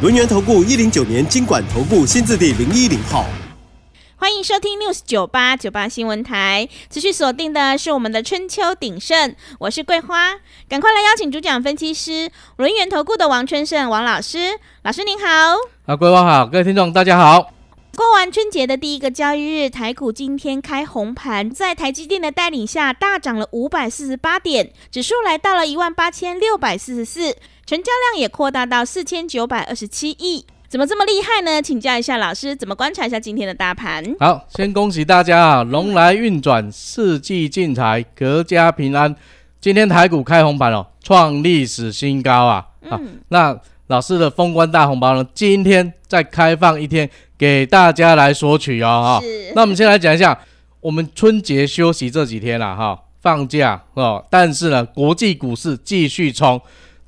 [0.00, 3.26] 轮源投顾一零九年经管投顾新字第零一零号，
[4.14, 6.68] 欢迎收听 News 九八九八新闻台。
[6.88, 10.36] 持续锁定的是我们的春秋鼎盛，我是桂花，
[10.68, 14.60] 赶快来邀请主讲分析师轮源投顾的王春盛王老师。
[14.84, 15.26] 老师您好，
[15.86, 17.52] 啊，桂花好，各位听众大家好。
[17.96, 27.34] 过完春节的第一个交易日，台股今天开红盘，在台积电的带领下大涨了五百四十八点，指数来到了一万八千六百四十四。
[27.68, 31.60] 成交量也扩大到四千九百二十七亿，怎么这么厉害呢？
[31.60, 34.02] 请教一下老师，怎么观察一下今天的大盘？
[34.18, 39.14] 好，先恭喜大家啊，龙来运转，四季进财，阖家平安。
[39.60, 42.66] 今天台股开红盘哦，创历史新高啊！
[42.88, 42.98] 好，
[43.28, 43.54] 那
[43.88, 45.28] 老师的封关大红包呢？
[45.34, 49.26] 今天再开放一天给大家来索取哦，哈。
[49.54, 50.40] 那我们先来讲一下，
[50.80, 56.58] 我们春节休息这几天了哈，放假哦，但是呢，国际股市继续冲。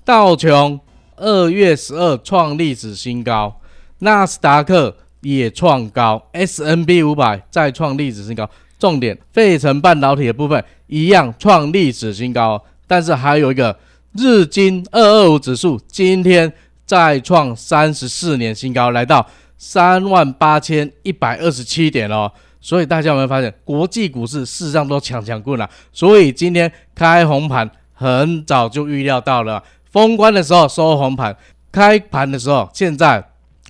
[0.05, 0.81] 道琼
[1.17, 3.61] 二月十二创历史新高，
[3.99, 8.49] 纳斯达克也创高，S N B 五百再创历史新高。
[8.79, 13.79] 重点，费城半导体的部分一样创历史新高，但是还有一个
[14.15, 16.51] 日经二二五指数今天
[16.87, 19.25] 再创三十四年新高，来到
[19.59, 22.33] 三万八千一百二十七点哦。
[22.63, 25.69] 所以大家有没有发现，国际股市事实上都强强棍了？
[25.93, 29.63] 所以今天开红盘，很早就预料到了。
[29.91, 31.37] 封关的时候收红盘，
[31.73, 33.23] 开盘的时候现在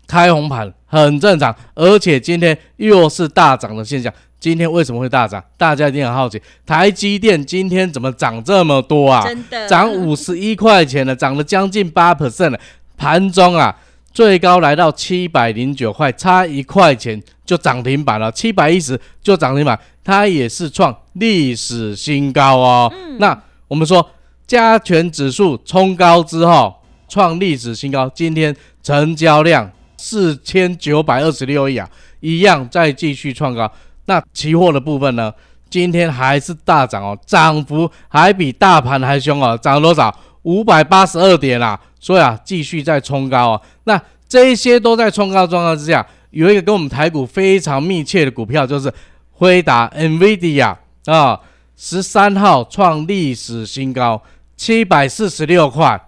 [0.06, 4.12] 开红盘很正常，而且今天又是大涨的现象。
[4.38, 5.42] 今天为什么会大涨？
[5.56, 9.22] 大家一定很好奇，台积电今天怎么涨这么多啊？
[9.22, 12.58] 真的涨五十一块钱了，涨了将近八 percent 了。
[12.96, 13.76] 盘中啊，
[14.12, 22.92] 最高来到七百零九块，差一块钱就涨停板了，七百一十就涨停板，它也是创历史新高哦。
[23.18, 23.38] 那
[23.68, 24.06] 我们说。
[24.50, 26.74] 加权指数冲高之后
[27.06, 28.52] 创历史新高，今天
[28.82, 31.88] 成交量四千九百二十六亿啊，
[32.18, 33.70] 一样再继续创高。
[34.06, 35.32] 那期货的部分呢？
[35.68, 40.12] 今天还是大涨哦，涨幅还比大盘还凶哦，涨了多少？
[40.42, 41.78] 五百八十二点啦。
[42.00, 43.62] 所以啊，继续在冲高哦。
[43.84, 48.92] 那这些都在冲高状况之下，有一个跟我们台股非常密切的股票，就是
[49.30, 50.74] 辉达 （NVIDIA）
[51.04, 51.38] 啊，
[51.76, 54.20] 十三号创历史新高。
[54.60, 55.98] 七百四十六块，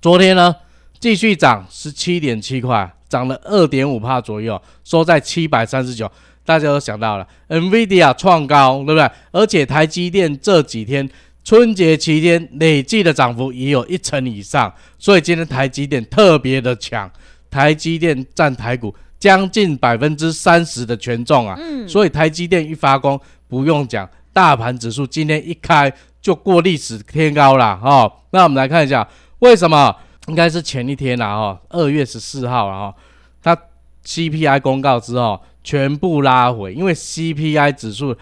[0.00, 0.54] 昨天呢
[1.00, 6.08] 继续涨十七点七块，涨了二点五帕左右，收在七百三十九。
[6.44, 9.10] 大家都想到了，NVIDIA 创高，对不对？
[9.32, 11.10] 而且台积电这几天
[11.42, 17.10] 春节期间累计的涨幅也有一成以上，所以今天台积电特别的强，
[17.50, 21.58] 台积电占台股将近百分之三十的权重啊。
[21.60, 25.92] 嗯，所以台积电一发光，不用讲，大盘指数今天一开。
[26.28, 29.08] 就过历史天高了哈，那我们来看一下
[29.38, 29.96] 为什么？
[30.26, 32.94] 应该是前一天啦哈，二月十四号了哈，
[33.42, 33.56] 它
[34.04, 38.14] CPI 公告之后全部拉回，因为 CPI 指数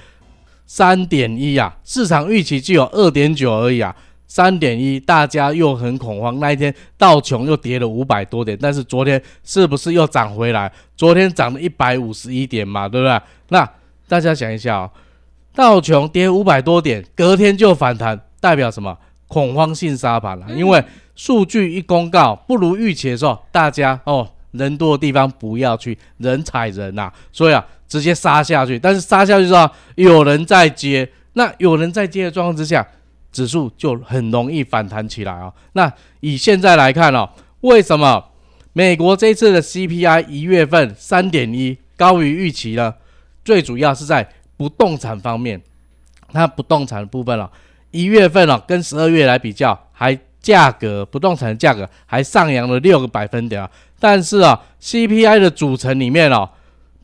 [0.67, 3.93] 三点一啊，市场预期只有二点九而已啊，
[4.29, 10.73] 三点一大家又很恐慌，那一天道琼又跌了五百多点，但是昨天是不是又涨回来？
[10.97, 13.21] 昨天涨了一百五十一点嘛，对不对？
[13.49, 13.69] 那
[14.07, 14.91] 大家想一下哦。
[15.57, 18.99] 道琼跌五百多点，隔天就反弹，代表什么？
[19.27, 20.47] 恐慌性杀盘了。
[20.55, 20.85] 因为
[21.15, 28.79] 数据一公告不如预期的时候，大家哦人多的地方不要去，人踩人呐，所以啊直接杀下去。
[28.79, 32.87] 但是杀下去之后，有人在接，那有人在接的状况之下，
[33.33, 35.51] 指数就很容易反弹起来啊。
[35.73, 35.91] 那
[36.21, 37.31] 以现在来看哦，
[37.63, 38.23] 为什么
[38.75, 42.95] 美国这次的 CPI 一月份三点一高于预期呢？
[43.43, 44.29] 最主要是在。
[44.57, 45.61] 不动产方面，
[46.33, 47.51] 它不动产的部分哦，
[47.91, 53.71] 一月份哦跟十二月来比较，还价格不动产的价格还上扬了六个百分点啊。
[53.99, 56.49] 但是啊，CPI 的组成里面哦，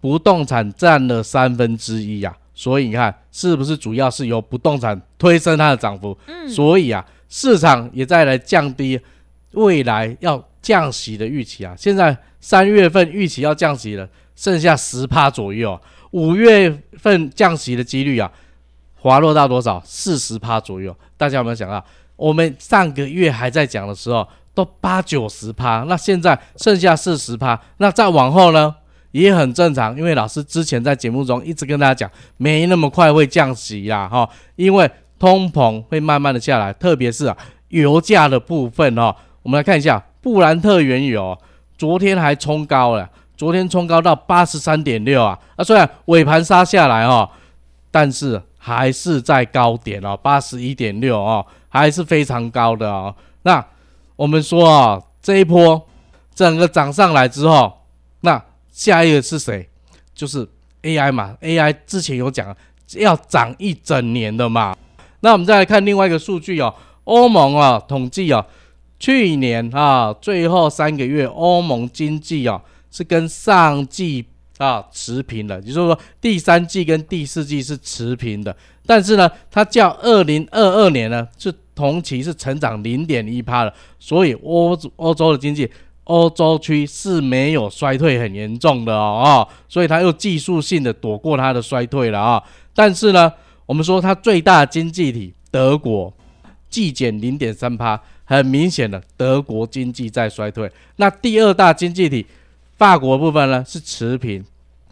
[0.01, 6.17] 不动产占了三分之一啊，所以你看是不是主要是由不动产推升它的涨幅？
[6.27, 9.01] 嗯，所以啊，市场也在来降低
[9.53, 11.75] 未来要降息的预期啊。
[11.77, 15.81] 现在三月份预期要降息了，剩下十趴左右。
[16.13, 18.31] 五月份降息的几率啊，
[18.95, 19.83] 滑落到多少？
[19.85, 20.95] 四十趴左右。
[21.17, 21.85] 大家有没有想到？
[22.17, 28.75] 我们上个月还在讲的时候，都八九十趴，那现在剩下四十趴，那再往后呢？
[29.13, 34.27] 也很正常，因为老师之前在节目中一直跟大家讲，没那么快会降息啦，哈，
[34.57, 37.37] 因为通膨会慢慢的下来，特别是啊
[37.69, 41.39] 油价的部分哦，我们来看一下布兰特原油，
[41.77, 43.11] 昨天还冲高了，
[43.43, 47.29] 昨天冲高到八十三点六啊，啊虽然尾盘杀下来哦，
[47.91, 53.13] 但是还是在高点哦，八十一点六哦，还是非常高的哦。
[53.43, 53.67] 那
[54.15, 55.85] 我们说啊，这一波
[56.33, 57.81] 整个涨上来之后，
[58.21, 58.41] 那
[58.71, 59.69] 下一个是谁？
[60.15, 60.49] 就是
[60.83, 62.57] AI 嘛，AI 之前有讲
[62.95, 64.73] 要涨一整年的嘛。
[65.19, 66.73] 那我们再来看另外一个数据哦，
[67.03, 68.47] 欧盟啊统计啊，
[69.01, 72.63] 去年啊最后三个月欧盟经济啊
[72.93, 74.25] 是跟上季
[74.59, 78.57] 啊持平的，也就是说第三季跟第四季是持平的。
[78.87, 85.69] 但是呢，它较二零二二年呢是同期是成长零点一趴的，所以欧欧洲的经济。
[86.05, 92.43] 欧洲区是没有衰退很严重的哦，所以它又技术性的躲过它的衰退了啊。
[92.75, 93.33] 但是呢，
[93.67, 96.13] 我们说它最大经济体德国
[96.69, 100.69] 季减零点三趴，很明显的德国经济在衰退。
[100.97, 102.27] 那第二大经济体
[102.83, 104.45] 法国部分呢是持平，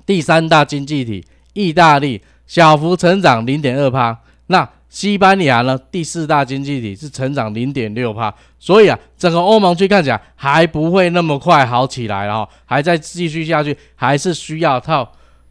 [0.07, 4.17] 第三大经济体意大利小幅成长零点二趴。
[4.47, 5.77] 那西班牙呢？
[5.91, 15.11] 第四大经济体是成长零点六帕，所以啊，整个欧盟区看起来还不会那么快好起来了哈，还在继续下去，还是需要靠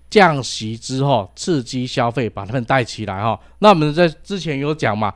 [0.09, 3.37] 降息之后刺激消费，把他们带起来哈。
[3.59, 5.13] 那我们在之前有讲嘛，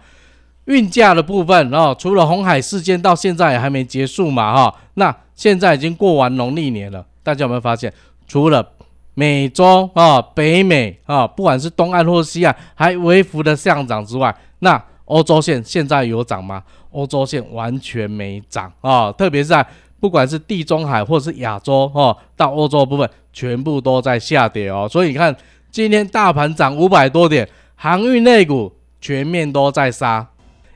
[0.66, 7.92] 运价的部分哦，除了红海事件到现在也还没结束嘛哈，那现在已经过完农历年了，大家有没有发现，
[8.28, 8.68] 除了
[9.16, 16.64] 美洲啊，北美啊，不管是东岸或西岸，还微幅的上涨之外，那欧洲线现在有涨吗？
[16.92, 19.12] 欧洲线完全没涨啊！
[19.12, 19.66] 特别是在
[20.00, 24.88] 不管是地中海或是亚洲哦，到欧洲部分全部都在下跌哦。
[24.90, 25.36] 所以你看，
[25.72, 28.72] 今天大盘涨五百多点，航运类股
[29.02, 30.28] 全面都在杀，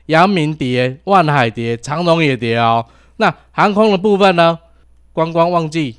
[0.06, 2.84] 阳明跌，万海跌，长隆也跌哦。
[3.16, 4.58] 那航空的部分呢？
[5.12, 5.96] 观光旺季。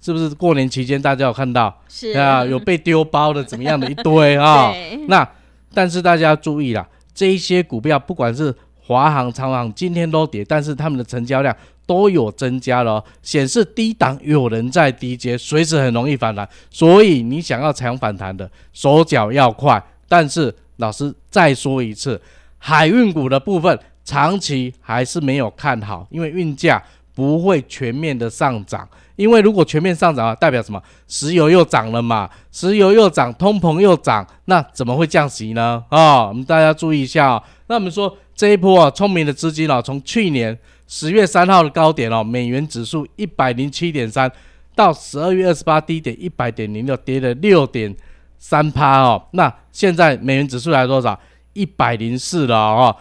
[0.00, 1.76] 是不是过年期间大家有看到？
[1.88, 4.72] 是啊，有被丢包的怎么样的一堆啊？
[5.08, 5.28] 那
[5.72, 11.54] 但是大家要注意啦，这一些股票不管是华航、长航，今天都跌，但是他们的成交量
[11.86, 16.48] 都有增加了，显示低档有人在低接，随时很容易反弹。
[16.70, 19.82] 所以你想要抢反弹的，手脚要快。
[20.08, 22.20] 但是老师再说一次，
[22.58, 26.82] 海运股的部分长期还是没有看好，因为运价
[27.20, 28.88] 不会全面的上涨。
[29.16, 30.82] 因为如果全面上涨啊，代表什么？
[31.06, 35.84] 石油又涨了嘛，石油又涨，通膨又涨，那怎么会降息呢？
[35.90, 37.42] 啊，我们大家注意一下啊。
[37.66, 40.58] 那我们说这一波啊，聪明的资金啊，从去年
[40.88, 44.32] 十月三号的高点哦，美元指数一百零七点三，
[44.74, 47.94] 到十二月二十八低点一百点零六，跌了六点
[48.38, 49.22] 三趴哦。
[49.32, 51.20] 那现在美元指数来多少？
[51.52, 52.96] 一百零四了哦。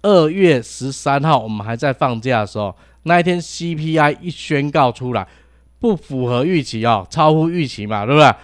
[0.00, 5.26] 二月十三号我们还在放假的时候，那一天 CPI 一宣告出来。
[5.80, 8.34] 不符合预期哦，超乎预期嘛，对不对？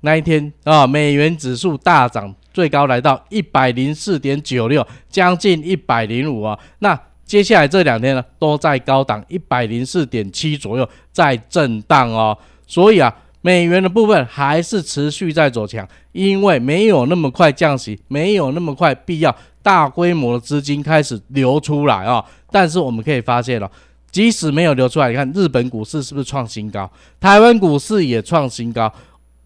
[0.00, 6.58] 那一天啊，美元指数大涨，最高来到一百零四点九六，将近一百零五啊。
[6.78, 12.34] 那接下来这两天呢，都在高档一百零四点七左右，在震荡哦。
[12.66, 22.24] 所以啊，美元的部分还是持续在走强，因为没有那么快降息，没有那么快必要大规模的资金开始流出来啊。
[22.50, 23.70] 但是我们可以发现了。
[24.10, 26.90] 即使没有流出来，你看日本股市是不是创新高？
[27.20, 28.92] 台湾股市也创新高，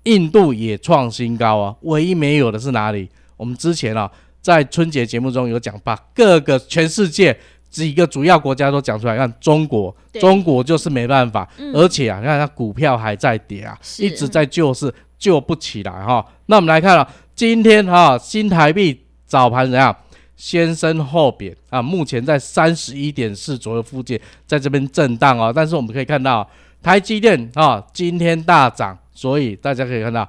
[0.04, 1.76] 印度也创新高啊！
[1.82, 3.08] 唯一没有的是哪里？
[3.36, 7.36] 我们之前啊，在春节节目中有讲，把各个全世界
[7.68, 9.16] 几个主要国家都讲出来。
[9.16, 16.24] 看中国，中国就是没办法，而且啊，你看它股票还在跌啊，一直在救市，救不起来哈。
[16.46, 19.94] 那我们来看了今天哈，新台币早盘怎样？
[20.36, 25.52] 先升后贬啊，目前在三十一点四左右附近，在这边震荡哦。
[25.54, 26.48] 但是我们可以看到，
[26.82, 30.28] 台积电啊今天大涨，所以大家可以看到，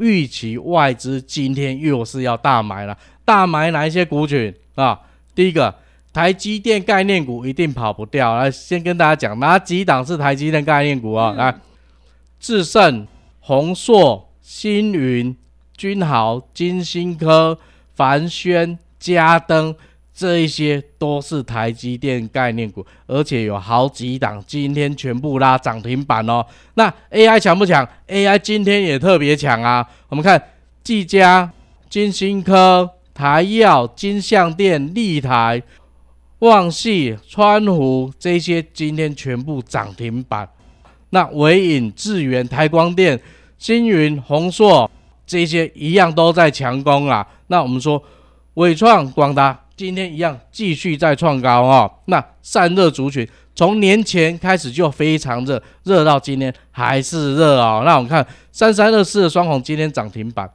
[0.00, 2.96] 预期外资今天又是要大买了。
[3.24, 5.00] 大买哪一些股群啊？
[5.34, 5.74] 第一个，
[6.12, 8.36] 台积电概念股一定跑不掉。
[8.36, 11.32] 来，先跟大家讲哪几档是台积电概念股啊？
[11.32, 11.54] 来，
[12.38, 13.06] 智胜、
[13.40, 15.34] 宏硕、星云、
[15.74, 17.58] 君豪、金星科、
[17.94, 18.78] 凡轩。
[19.12, 19.74] 嘉登
[20.14, 26.42] 这一些都是台积电概念股，而且有好几档今天全部拉涨停板哦。
[26.74, 29.86] 那 AI 强不强？AI 今天也特别强啊。
[30.08, 30.42] 我们看
[30.82, 31.52] 技嘉、
[31.90, 35.62] 金星科、台药、金相电、立台、
[36.38, 40.48] 旺系、川湖这些今天全部涨停板。
[41.10, 43.20] 那伟影、智源、台光电。
[43.56, 44.90] 星云、宏硕
[45.26, 47.26] 这些一样都在强攻啊。
[47.46, 48.02] 那我们说
[48.54, 51.90] 伟创、广达今天一样继续在创高哦。
[52.06, 57.82] 那散热族群从年前开始就非常热，热到今天还是热哦。
[57.84, 60.48] 那我们看三三二四的双红今天涨停板。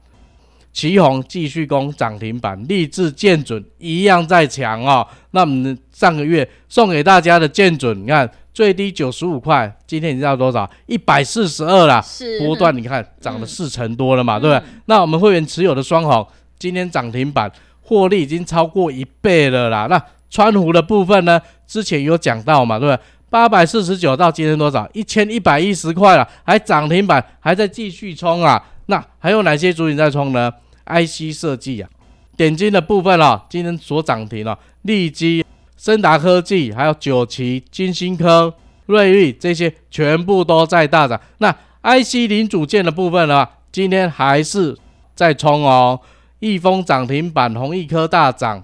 [0.71, 5.05] 旗红继续攻涨停板，立志见准一样在强哦。
[5.31, 10.69] 那我们上个月送给大家的见准，你看最低九十五块，今天你知道多少？
[10.85, 14.63] 一百四十二啦，是波段你看涨了四成多了嘛，对不对？
[14.85, 16.25] 那我们会员持有的双红
[16.59, 17.51] 今天涨停板，
[17.89, 19.87] 获利已经超过一倍了啦。
[19.89, 21.41] 那川湖的部分呢？
[21.65, 23.03] 之前有讲到嘛，对不对？
[23.31, 24.87] 八百四十九到今天多少？
[24.93, 28.63] 一千一百一十块了，还涨停板，还在继续冲啊。
[28.85, 30.51] 那还有哪些主体在冲呢
[30.85, 31.89] ？IC 设计啊，
[32.37, 35.43] 点金的部分啊，今天所涨停了，利基、
[35.75, 38.53] 森达科技，还有九旗、金星科、
[38.85, 41.19] 瑞昱这些全部都在大涨。
[41.39, 44.77] 那 IC 零组件的部分呢，今天还是
[45.15, 45.99] 在冲哦。
[46.39, 48.63] 易丰涨停板，宏易科大涨，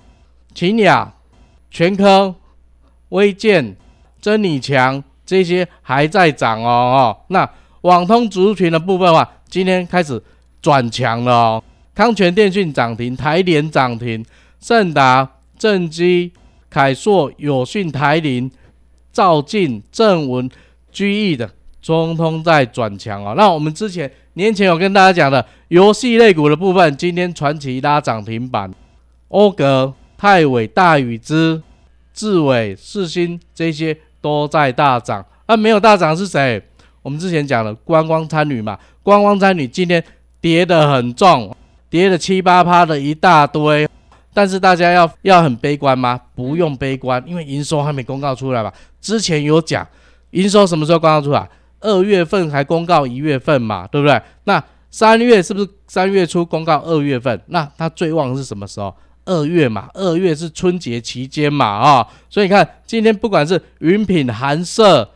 [0.53, 1.13] 秦雅、
[1.69, 2.33] 全科、
[3.09, 3.75] 微健、
[4.21, 7.17] 真理强这些还在涨哦哦。
[7.27, 7.49] 那
[7.81, 10.21] 网通族群的部分的话，今天开始
[10.61, 11.63] 转强了哦，
[11.93, 14.25] 康泉电讯涨停，台联涨停，
[14.59, 16.31] 盛达、正基、
[16.69, 18.49] 凯硕、友讯、台铃、
[19.11, 20.49] 兆进、正文、
[20.91, 21.49] 居易的，
[21.93, 23.33] 通通在转强哦。
[23.35, 28.71] 那我们之前年前有跟大家讲的游戏类股的部分，今天传奇拉涨停板，
[29.27, 31.61] 欧格、泰伟、大宇之、
[32.13, 36.61] 智伟、世新这些都在大涨，那没有大涨是谁？
[37.01, 40.03] 我们之前讲了观光参与嘛，观光参与今天
[40.41, 41.55] 跌得很重，
[41.89, 43.87] 跌了七八趴的一大堆。
[44.33, 46.19] 但是大家要要很悲观吗？
[46.33, 48.73] 不用悲观，因为营收还没公告出来嘛。
[48.99, 49.87] 之前有讲
[50.31, 51.47] 营收什么时候公告出来？
[51.85, 54.21] 二月份还公告一月份嘛，对不对？
[54.45, 57.39] 那三月是不是三月初公告二月份？
[57.47, 58.93] 那它最旺是什么时候？
[59.25, 62.07] 二月嘛，二月是春节期间嘛啊。
[62.29, 65.09] 所以你看今天不管是云品、韩舍、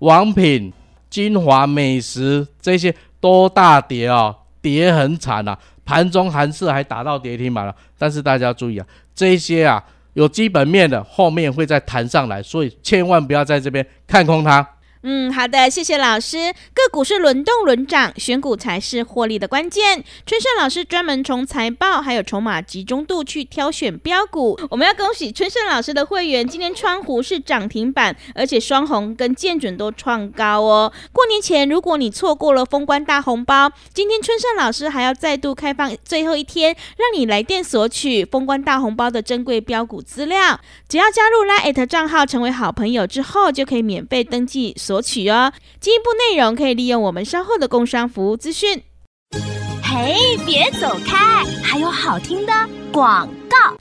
[0.00, 0.72] 王品。
[1.10, 7.74] 金华美食这些都大跌哦，跌很惨啊，盘中寒市还打到跌停板了。
[7.96, 9.82] 但是大家注意啊，这些啊
[10.12, 14.60] 有基本面的，后面会再弹上来，所以千万不要在这边看空它。
[15.02, 16.52] 嗯，好的，谢谢老师。
[16.74, 20.02] 个股是轮动轮涨，选股才是获利的关键。
[20.26, 24.58] 春盛老师专门从财报还有筹码集中度去挑选标股。
[24.70, 30.92] 我们要恭喜春盛老师的会员，今天川湖是涨停板，而且双红跟建准都创高哦。
[31.12, 40.58] 过年前，如果你错过了封关大红包，今天春盛老师还要再度开放最后一天，让你来电索取封关大红包的珍贵标股资料。
[40.88, 44.74] 只要加入拉 at 账号，成为好朋友之后，就可以免费登记。
[44.88, 48.82] 索取哦，进一步内容可以利用我们稍后的工商服务资讯。
[49.82, 52.52] 嘿，别走开，还有好听的
[52.90, 53.76] 广告。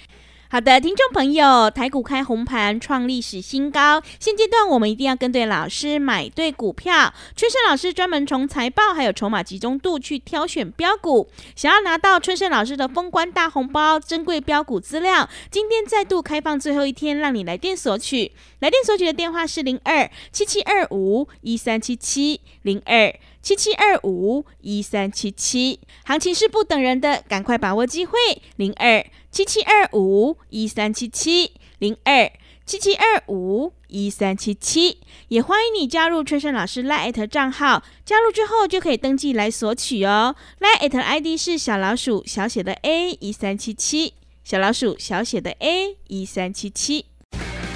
[0.49, 4.01] 好的，听众朋友，台股开红盘，创历史新高。
[4.17, 7.13] 现阶段我们一定要跟对老师，买对股票。
[7.35, 11.29] 春生老师专门从财报还有筹码集中度去挑选标股。
[11.53, 18.31] 想要拿到春生老师的封关大红包、珍贵标股资料，今天再度开放最后一天，让你来电索取。
[18.59, 25.81] 来电索取的电话是零二七七二五一三七七零二七七二五一三七七。
[26.05, 28.17] 行情是不等人的，赶快把握机会。
[28.55, 29.05] 零二。
[29.37, 32.31] 七七二五一三七七零二
[32.65, 40.35] 七七二五一三七七，也欢迎你加入春生老师 Lite 账号，加入之后就可以登记来索取哦。
[40.59, 47.05] Lite ID 是小老鼠小写的 A 一三七七，小老鼠小写的 A 一三七七。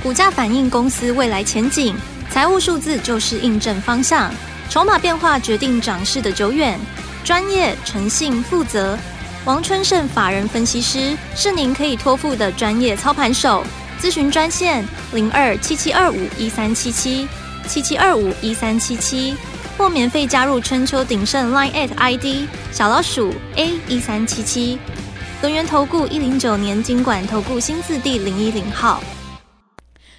[0.02, 1.94] 股价反映公司未来前景，
[2.32, 4.34] 财务数字就是印证方向，
[4.68, 6.80] 筹码变化决定涨势的久远，
[7.24, 8.98] 专业、诚信、负责。
[9.44, 13.64] 王春盛法人分析师是您可以托付的专业操盘手，
[14.00, 17.28] 咨询专线零二七七二五一三七七
[17.68, 19.36] 七七二五一三七七，
[19.80, 24.78] 或免费加入春秋鼎盛 Line at ID 小老鼠 A 一三七七，
[25.42, 29.02] 轮源投顾一零九年经管投顾新字第零一零号。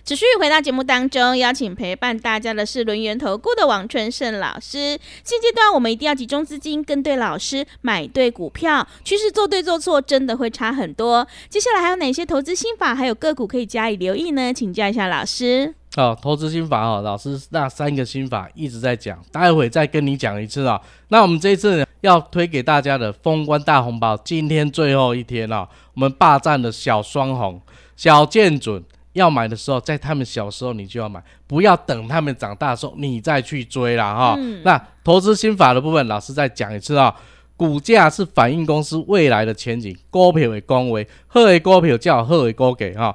[0.04, 4.98] 持续回到节目当中，邀请陪伴大家的是轮源投顾的王春盛老师。
[5.22, 11.24] 现阶段我们一定要集中资金，跟对老师，买对股票，趋势做对做错，真的会差很多。
[11.48, 14.52] 接下来还有哪些投资心法，还有个股可以加以留意呢？
[14.52, 15.72] 请教一下老师。
[15.96, 20.80] 哦，投资心法哦，老师那三个心法一直在讲，待会再跟你讲一次啊。
[21.08, 27.62] 那我们这一次要推给大家的封关大红包，今天最后一天了，我们霸占的小双红、
[27.96, 28.82] 小剑准。
[29.12, 34.38] 要买的时候，在他们小时候你就要买，不要等他们长大的时候你再去追了哈。
[34.64, 37.14] 那投资心法的部分，老师再讲一次啊。
[37.54, 43.14] 股价是反映公司未来的前景，股票为恭维，好的股票叫好的股给哈。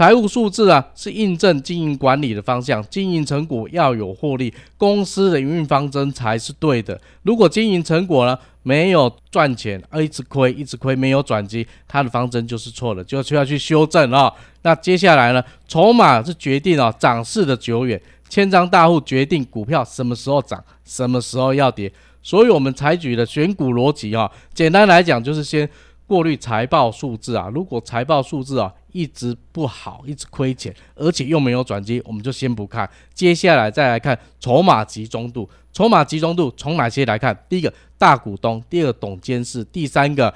[0.00, 6.98] 财务数字啊，是印证经营管理的方向，经营成果要有获利，公司的营运方针才是对的。
[7.22, 14.32] 如果经营成果呢没有赚钱，而一直亏，一直亏，没有转机，它的方针就是错的，就需要去修正啊。
[14.62, 21.92] 那接下来呢，筹码是决定啊涨势的久远，千张大户决定股票什么时候涨，什么时候要跌。
[22.22, 25.68] 所以我们采取的选股逻辑啊，简单来讲就是先
[26.10, 32.90] 过滤财报数字啊，如果财报数字啊一直不好，一直亏钱，而且又没有转机，我们就先不看。
[33.14, 37.38] 接下来再来看筹码集中度，筹码集中度从哪些来看？
[37.48, 40.34] 第一个大股东，第二个董监事，第三个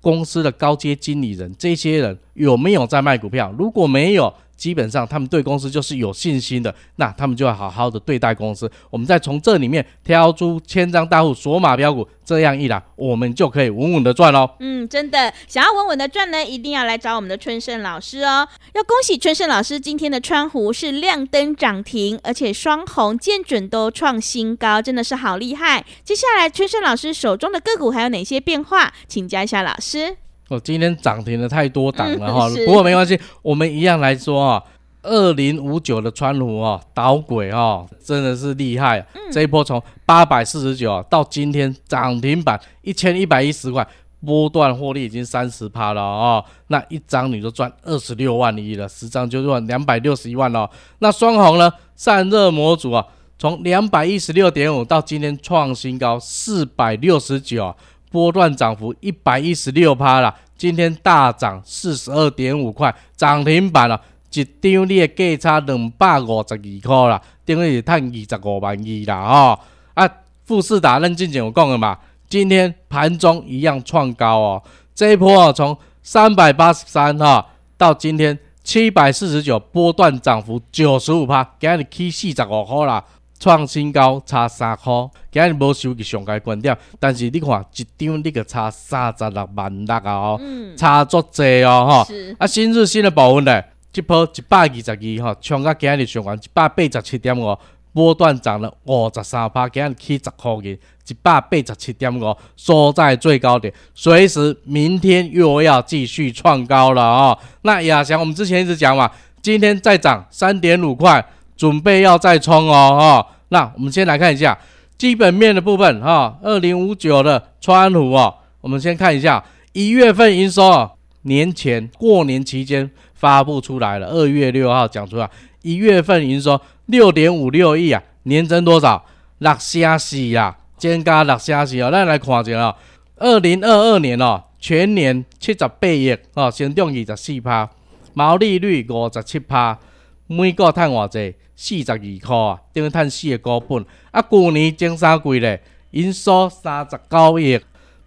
[0.00, 3.54] 公司的高阶经理人，这些人有没有在卖股票？
[3.58, 4.32] 如果没有。
[4.60, 8.70] 基本上他们对公司就是有信心的，那他们就要好好的对待公司。
[8.90, 14.50] 我们再从这里面挑出千张大户锁码标股，这样一来，我们就可以稳稳的赚喽。
[14.60, 18.46] 嗯，真的，想要稳稳的赚呢，一定要来找我们的春盛老师哦。
[18.74, 25.86] 要恭喜春盛老师今天的川湖是亮灯涨停，而且双红见准都创新高，真的是好厉害。
[26.04, 28.92] 接下来春盛老师手中的个股还有哪些变化？
[29.08, 30.18] 请教一下老师。
[30.50, 34.60] 哦，今天涨停的太多档了 哈，不过没关系，我们一样来说啊，
[35.00, 43.86] 二零五九的川湖啊，导轨啊，真的是厉害，这一波从八百四十九到今天涨停板一千一百一十块，
[44.26, 50.68] 波段获利已经三十趴了啊，那一张你就赚二十六万一了，十张就赚两百六十一万了。
[50.98, 53.06] 那双红呢，散热模组啊，
[53.38, 57.72] 从两百一十六点五到今天创新高四百六十九。
[58.10, 64.00] 波段涨幅一百一十六趴了，今天大涨四十二点五块，涨停板了，
[64.32, 69.58] 一张你的价差两百五十二块啦，等于是赚二十五万二啦哦。
[69.94, 70.10] 啊，
[70.44, 71.96] 富士达认进前有讲的嘛，
[72.28, 74.62] 今天盘中一样创高哦，
[74.94, 77.46] 这一波啊从三百八十三哈
[77.78, 83.04] 到今天七百四十九，波段涨幅九十五趴，今日起四十五块啦。
[83.40, 84.92] 创新高差三块，
[85.32, 90.40] 今日无收去上界观点，但是你看一张你个差三十六万六啊哦，
[90.76, 92.14] 差足济哦哈。
[92.38, 97.56] 啊，新日新的部分呢，这波一百二十二哈，冲到今日上完一百八十七点五，
[97.94, 107.38] 波段涨了五十三趴，今日起十块钱，一百八十七点五，收在最高点，随时明天又要继续创高了啊。
[107.62, 111.24] 那亚翔，我们之前一直讲嘛，今天再涨三点五块。
[111.60, 114.58] 准备要再冲哦，哈，那我们先来看一下
[114.96, 119.44] 基本面的部分，哈，二零五九的川湖哦，我们先看一下
[119.74, 120.90] 一月份营收，
[121.24, 125.28] 年前过年期间发布出来了，二月六号讲出来，
[125.60, 129.04] 一月份营收六点五六亿啊，年增多少？
[129.36, 132.76] 六虾四啊，增加六虾四哦，咱来看一下哦，
[133.16, 137.68] 二零二二年哦，全年七十八亿哦，成长二十四趴，
[138.14, 139.78] 毛利率五十七趴，
[140.26, 141.34] 每个赚偌济？
[141.62, 143.86] 四十二块啊，等于赚四个股本。
[144.12, 147.60] 啊，去年前三季咧，营收三十九亿，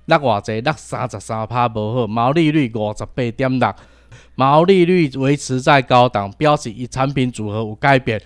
[0.07, 0.59] 落偌济？
[0.61, 3.75] 落三十三趴无好，毛利率五十八点六，
[4.33, 8.19] 毛利率维持在高档，表示伊产品组合有改变，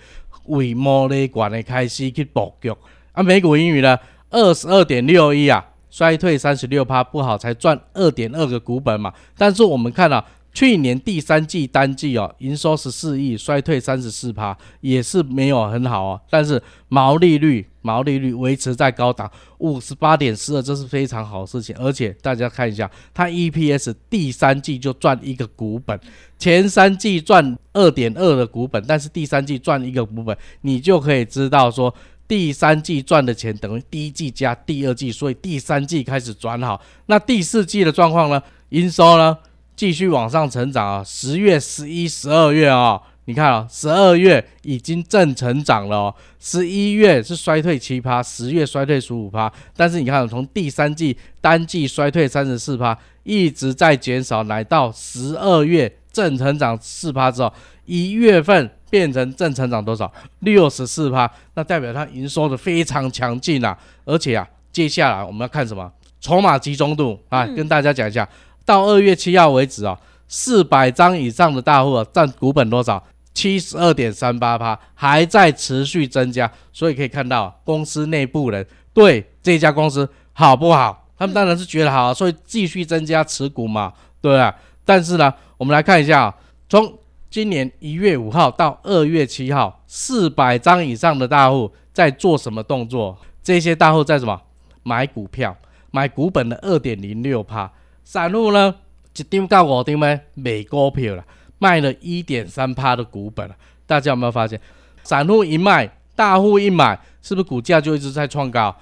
[0.44, 2.74] 为毛利管的开始去布局。
[3.12, 3.98] 啊，美股英语呢，
[4.30, 9.12] 二十二点六一啊，衰退三十六趴，不好才赚二点二个股本嘛。
[9.36, 10.24] 但是我们看到。
[10.58, 16.20] 去年第三季单季哦，营收十四亿，衰退三十四趴，也是没有很好哦。
[16.28, 21.76] 但是毛利率毛利率维持在高档五十八点四二，这是非常好的事情。
[21.78, 25.96] 而且大家看一下，它 EPS 第三季就赚一个股本，
[26.36, 31.94] 前三季赚二点二的股本，但是第三季赚一个股本，你就可以知道说
[32.26, 36.82] 第三季赚的钱等于第一季加第二季，所以第三季开始转好。
[37.06, 38.42] 那第四季的状况呢？
[38.70, 39.38] 营收呢？
[39.78, 41.04] 继续往上成长啊！
[41.04, 46.14] 十月、十一、十二月啊，你看啊，十二月已经正成长了哦。
[46.40, 49.50] 十一月是衰退七趴，十月衰退十五趴。
[49.76, 57.52] 但是你看，从第三季单季衰退三十四趴，一直在减少，来到十二月正成长四趴之后，
[57.84, 60.12] 一月份变成正成长多少？
[60.40, 61.30] 六十四趴。
[61.54, 63.78] 那代表它营收的非常强劲啊！
[64.04, 65.88] 而且啊，接下来我们要看什么？
[66.20, 68.28] 筹码集中度啊，跟大家讲一下。
[68.68, 73.02] 到二月七号为止啊，四百张以上的大户啊，占股本多少？
[73.32, 76.50] 七十二点三八趴，还在持续增加。
[76.70, 81.06] 所以可以看到，公司内部人对这家公司好不好？
[81.16, 84.54] 他们当然是觉得好，所以继续增加持股嘛，对不对？
[84.84, 86.34] 但是呢，我们来看一下，
[86.68, 86.92] 从
[87.30, 93.16] 今年一月五号到二月七号，四百张以上的大户在做什么动作？
[93.42, 94.38] 这些大户在什么？
[94.82, 95.56] 买股票，
[95.90, 97.72] 买股本的二点零六趴。
[98.10, 98.74] 散户呢，
[99.14, 101.22] 一张到五张呢，买股票了，
[101.58, 103.54] 卖了一点三趴的股本了。
[103.86, 104.58] 大家有没有发现，
[105.02, 108.74] 散户一卖，大户一买，是不是股价就一直在创高？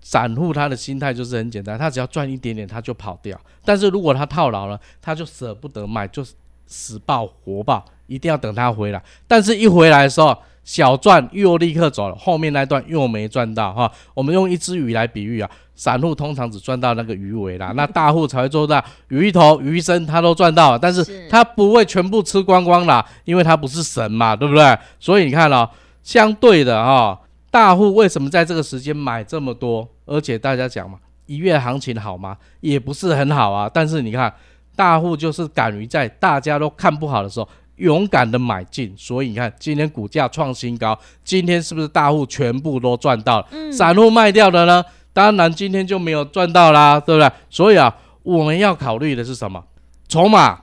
[0.00, 3.40] 散户他的心态就是很简单，他只要赚一点点他就跑掉。
[3.64, 6.26] 但是如果他套牢了，他就舍不得卖，就
[6.66, 9.00] 死抱活抱，一定要等他回来。
[9.28, 13.90] 但是一回来的时候，小赚又立刻走了，后面那段又没赚到哈。
[14.14, 24.78] 我们用一只鱼来比喻啊，散户通常只赚到那个鱼尾啦，那大户才会做到鱼头、鱼身他都赚到了，但是他不会全部吃光光啦，因为他不是神嘛，对不对？
[25.00, 25.68] 所以你看哦，
[26.02, 27.18] 相对的哈。
[27.50, 29.86] 大户为什么在这个时间买这么多？
[30.06, 32.34] 而且大家讲嘛，一月行情好吗？
[32.60, 33.70] 也不是很好啊。
[33.70, 34.32] 但是你看，
[34.74, 38.94] 大户就是敢于在大家都看不好的时候，勇敢的买进。
[38.96, 43.72] 所以你看，今天股价创新高，今天是不是大户全部都赚到了？
[43.72, 44.84] 散户卖掉的呢？
[45.12, 47.30] 当然今天就没有赚到啦，对不对？
[47.50, 49.62] 所以啊，我们要考虑的是什么？
[50.08, 50.58] 筹码、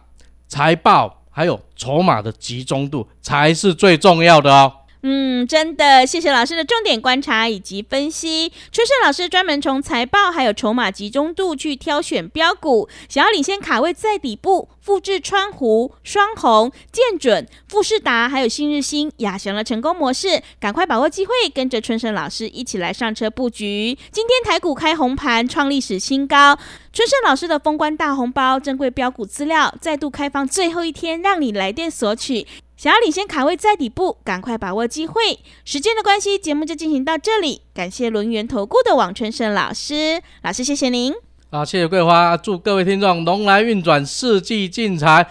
[0.48, 4.72] 财报，还有筹码的集中度才是最重要的哦。
[5.02, 8.52] 嗯，真的，谢谢老师的重点观察以及分析。
[8.70, 23.98] 春盛老师专门从财报还有筹码集中度去挑选标股，想要领先卡位在底部，复制川湖、双红、建准、富士达还有新日新、亚翔的成功模式，赶快把握机会，跟着春盛老师一起来上车布局。
[24.12, 26.60] 今天台股开红盘，创历史新高。
[26.92, 32.46] 春盛老师的封关大红包，珍贵标股资料再度开放，最后一天让你来电索取。
[32.80, 35.40] 想要领先卡位在底部，赶快把握机会。
[35.66, 37.64] 时间的关系，节目就进行到这里。
[37.74, 41.14] 感谢轮源投顾的王春盛老师，老师谢谢您。
[41.52, 45.30] 好，谢谢桂花，祝各位听众龙来运转，四季进财。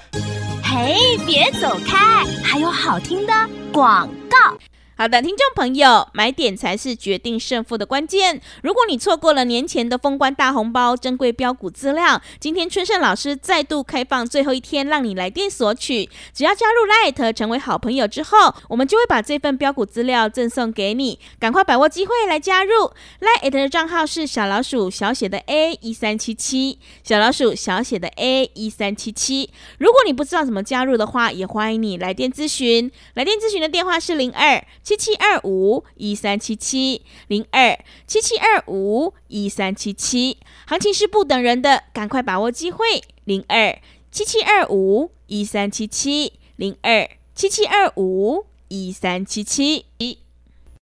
[0.63, 3.33] 嘿，别走开，还有好听的
[3.73, 4.59] 广告。
[5.01, 8.43] 好的，听众朋友，买点才是决定胜负的关键。
[8.65, 16.11] 如果你错过了年前的封关大红包、珍贵标股资料，今天春盛老师再度开放最后一天，让你来电索取。
[16.35, 21.21] 只要加入 Light 成为好朋友之后，我们就会把这份标股资料赠送给你。
[21.39, 29.49] 赶快把握机会来加入 Light 的账号是小老鼠小写的 A 一三七七，小老鼠小写的 A 一三七七。
[29.79, 32.91] 如果你不知道怎么加入的话，也欢迎你来电咨询。
[33.15, 34.61] 来电咨询的电话是零二。
[34.89, 42.87] 七七二五一三七七零二七七二五一三七七，行情是不等人的，赶快把握机会。
[43.25, 43.79] 零二
[44.11, 49.85] 七七二五一三七七零二七七二五一三七七。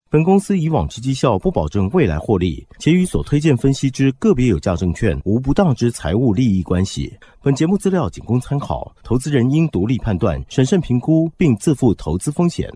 [0.09, 7.13] 本公司以往之绩效不保证未来获利，且与所推荐分析之个别有价证券无不当之财务利益关系。
[7.43, 12.71] 本节目资料仅供参考，投资人应独立判断、审慎评估，并自负投资风险。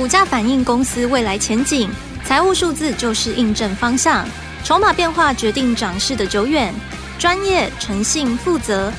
[0.00, 1.86] 股价反映公司未来前景，
[2.24, 4.26] 财务数字就是印证方向，
[4.64, 6.72] 筹码变化决定涨势的久远。
[7.18, 8.90] 专业、诚信、负责，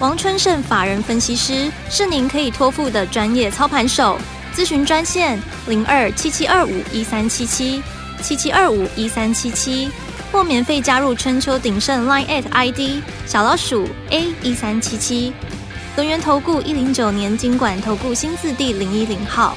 [0.00, 4.18] 王春盛法人分析师是您可以托付的专业操盘手。
[4.54, 7.82] 咨询专线零二七七二五一三七七
[8.20, 9.90] 七七二五一三七七，
[10.30, 15.32] 或免费加入春秋鼎盛 Line at ID 小老鼠 A 一三七七。
[15.96, 19.56] 轮源投顾一零九年经管投顾新字第零一零号。